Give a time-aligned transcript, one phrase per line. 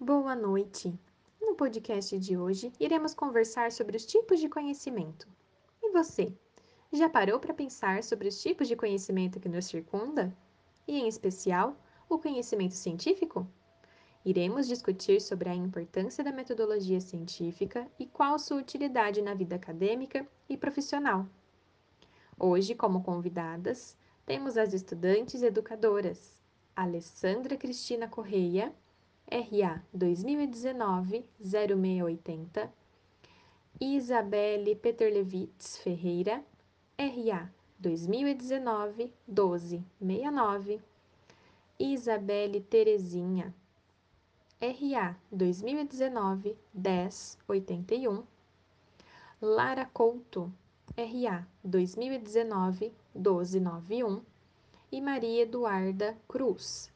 [0.00, 0.96] Boa noite!
[1.40, 5.26] No podcast de hoje, iremos conversar sobre os tipos de conhecimento.
[5.82, 6.32] E você?
[6.92, 10.32] Já parou para pensar sobre os tipos de conhecimento que nos circunda?
[10.86, 11.76] E, em especial,
[12.08, 13.44] o conhecimento científico?
[14.24, 20.24] Iremos discutir sobre a importância da metodologia científica e qual sua utilidade na vida acadêmica
[20.48, 21.26] e profissional.
[22.38, 26.40] Hoje, como convidadas, temos as estudantes educadoras
[26.76, 28.72] Alessandra Cristina Correia
[29.30, 32.70] RA 2019-0680,
[33.78, 36.42] Isabelle Peterlevitz Ferreira,
[36.96, 37.50] RA
[37.80, 40.80] 2019-1269,
[41.78, 43.54] Isabelle Terezinha,
[44.60, 48.24] RA 2019-1081,
[49.40, 50.50] Lara Couto,
[50.96, 54.22] RA 2019-1291
[54.90, 56.90] e Maria Eduarda Cruz,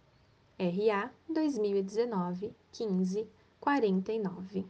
[0.58, 4.66] RA 2019 15 49.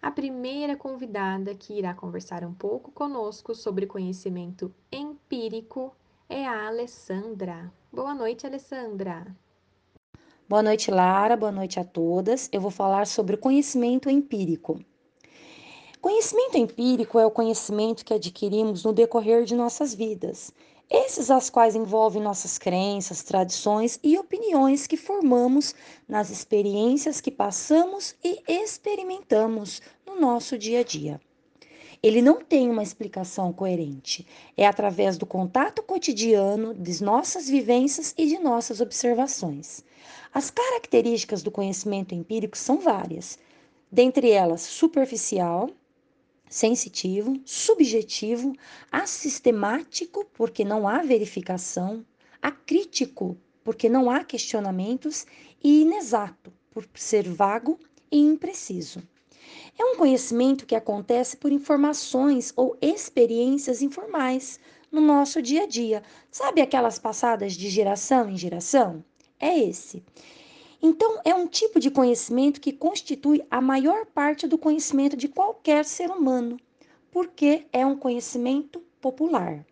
[0.00, 5.94] A primeira convidada que irá conversar um pouco conosco sobre conhecimento empírico
[6.28, 7.72] é a Alessandra.
[7.92, 9.26] Boa noite, Alessandra.
[10.48, 11.36] Boa noite, Lara.
[11.36, 12.48] Boa noite a todas.
[12.52, 14.78] Eu vou falar sobre o conhecimento empírico.
[16.00, 20.52] Conhecimento empírico é o conhecimento que adquirimos no decorrer de nossas vidas
[20.90, 25.74] esses as quais envolvem nossas crenças, tradições e opiniões que formamos
[26.08, 31.20] nas experiências que passamos e experimentamos no nosso dia a dia.
[32.02, 34.26] Ele não tem uma explicação coerente.
[34.56, 39.82] É através do contato cotidiano, de nossas vivências e de nossas observações.
[40.32, 43.38] As características do conhecimento empírico são várias,
[43.90, 45.70] dentre elas superficial,
[46.54, 48.54] sensitivo, subjetivo,
[48.92, 52.06] assistemático, porque não há verificação,
[52.40, 55.26] acrítico, porque não há questionamentos,
[55.64, 57.76] e inexato, por ser vago
[58.08, 59.02] e impreciso.
[59.76, 64.60] É um conhecimento que acontece por informações ou experiências informais
[64.92, 66.04] no nosso dia a dia.
[66.30, 69.04] Sabe aquelas passadas de geração em geração?
[69.40, 70.04] É esse.
[70.86, 75.82] Então, é um tipo de conhecimento que constitui a maior parte do conhecimento de qualquer
[75.82, 76.60] ser humano,
[77.10, 79.64] porque é um conhecimento popular.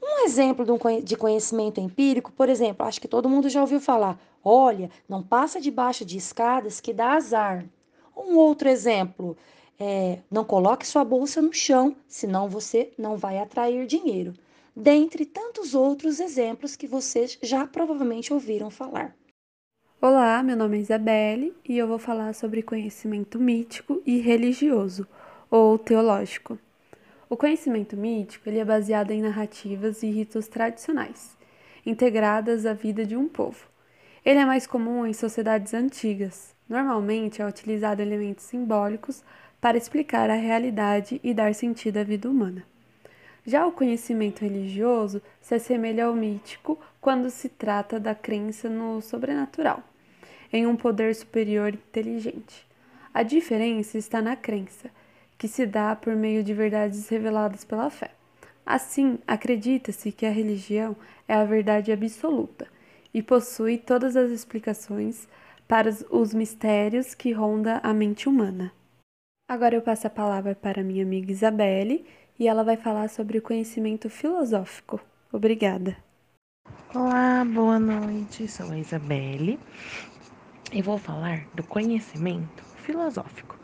[0.00, 0.64] Um exemplo
[1.02, 5.60] de conhecimento empírico, por exemplo, acho que todo mundo já ouviu falar: olha, não passa
[5.60, 7.68] debaixo de escadas que dá azar.
[8.16, 9.36] Um outro exemplo,
[9.76, 14.34] é, não coloque sua bolsa no chão, senão você não vai atrair dinheiro.
[14.74, 19.16] Dentre tantos outros exemplos que vocês já provavelmente ouviram falar.
[20.04, 25.06] Olá, meu nome é Isabelle e eu vou falar sobre conhecimento mítico e religioso,
[25.48, 26.58] ou teológico.
[27.30, 31.38] O conhecimento mítico ele é baseado em narrativas e ritos tradicionais,
[31.86, 33.64] integradas à vida de um povo.
[34.24, 36.52] Ele é mais comum em sociedades antigas.
[36.68, 39.22] Normalmente é utilizado elementos simbólicos
[39.60, 42.64] para explicar a realidade e dar sentido à vida humana.
[43.46, 49.91] Já o conhecimento religioso se assemelha ao mítico quando se trata da crença no sobrenatural
[50.52, 52.66] em um poder superior inteligente.
[53.14, 54.90] A diferença está na crença,
[55.38, 58.10] que se dá por meio de verdades reveladas pela fé.
[58.64, 60.96] Assim, acredita-se que a religião
[61.26, 62.66] é a verdade absoluta
[63.12, 65.28] e possui todas as explicações
[65.66, 68.72] para os mistérios que ronda a mente humana.
[69.48, 72.04] Agora eu passo a palavra para minha amiga Isabelle
[72.38, 75.00] e ela vai falar sobre o conhecimento filosófico.
[75.32, 75.96] Obrigada.
[76.94, 78.46] Olá, boa noite.
[78.48, 79.58] Sou a Isabelle
[80.72, 83.58] e vou falar do conhecimento filosófico.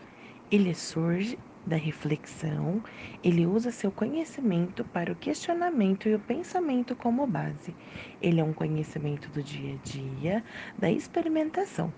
[0.51, 2.83] Ele surge da reflexão,
[3.25, 7.75] ele usa seu conhecimento para o questionamento e o pensamento como base.
[8.21, 10.45] Ele é um conhecimento do dia a dia,
[10.79, 11.93] da experimentação.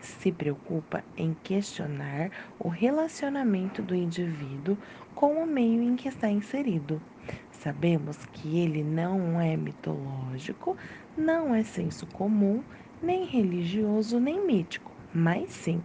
[0.00, 4.76] Se preocupa em questionar o relacionamento do indivíduo
[5.14, 7.00] com o meio em que está inserido.
[7.50, 10.76] Sabemos que ele não é mitológico,
[11.16, 12.62] não é senso comum
[13.02, 15.82] nem religioso nem mítico, mas sim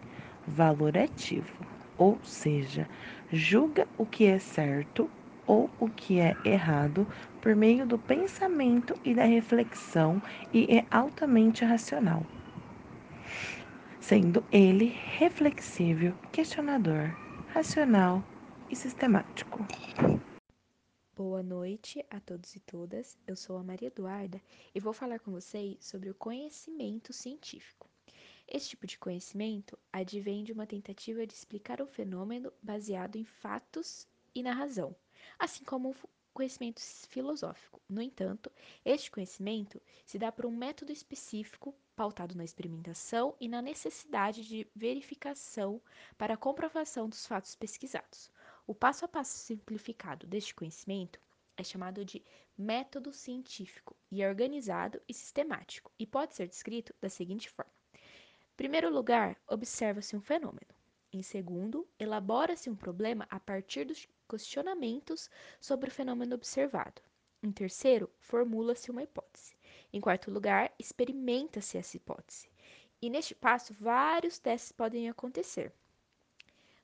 [0.47, 1.65] valorativo,
[1.97, 2.88] ou seja,
[3.31, 5.09] julga o que é certo
[5.45, 7.07] ou o que é errado
[7.39, 10.21] por meio do pensamento e da reflexão
[10.53, 12.25] e é altamente racional,
[14.00, 14.86] sendo ele
[15.18, 17.12] reflexível, questionador,
[17.53, 18.24] racional
[18.69, 19.65] e sistemático.
[21.23, 23.15] Boa noite a todos e todas.
[23.27, 24.41] Eu sou a Maria Eduarda
[24.73, 27.88] e vou falar com vocês sobre o conhecimento científico.
[28.47, 34.07] Esse tipo de conhecimento advém de uma tentativa de explicar o fenômeno baseado em fatos
[34.33, 34.95] e na razão,
[35.38, 35.95] assim como
[36.33, 37.79] conhecimento filosófico.
[37.88, 38.51] No entanto,
[38.83, 44.67] este conhecimento se dá por um método específico pautado na experimentação e na necessidade de
[44.75, 45.79] verificação
[46.17, 48.31] para a comprovação dos fatos pesquisados.
[48.71, 51.19] O passo a passo simplificado deste conhecimento
[51.57, 52.23] é chamado de
[52.57, 58.56] método científico e é organizado e sistemático e pode ser descrito da seguinte forma: em
[58.56, 60.73] primeiro lugar, observa-se um fenômeno.
[61.12, 65.29] Em segundo, elabora-se um problema a partir dos questionamentos
[65.59, 67.01] sobre o fenômeno observado.
[67.44, 69.53] Em terceiro, formula-se uma hipótese.
[69.91, 72.50] Em quarto lugar, experimenta-se essa hipótese.
[73.01, 75.74] E neste passo, vários testes podem acontecer.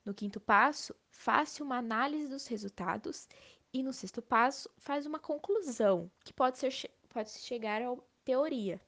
[0.08, 3.28] No quinto passo, faz-se uma análise dos resultados
[3.74, 7.94] e no sexto passo, faz uma conclusão, que pode ser pode chegar à
[8.24, 8.80] teoria.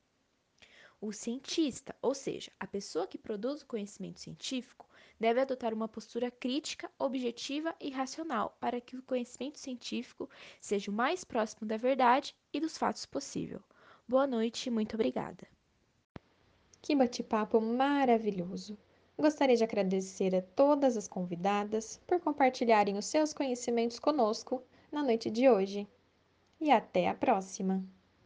[0.99, 4.88] O cientista, ou seja, a pessoa que produz o conhecimento científico,
[5.20, 10.26] deve adotar uma postura crítica, objetiva e racional para que o conhecimento científico
[10.58, 13.62] seja o mais próximo da verdade e dos fatos possível.
[14.08, 15.46] Boa noite e muito obrigada.
[16.81, 18.78] Que bate-papo maravilhoso!
[19.20, 25.31] Gostaria de agradecer a todas as convidadas por compartilharem os seus conhecimentos conosco na noite
[25.31, 25.87] de hoje.
[26.58, 27.84] E até a próxima!